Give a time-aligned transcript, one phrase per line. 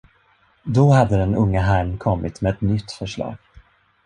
[0.63, 3.35] Då hade den unga herrn kommit med ett nytt förslag.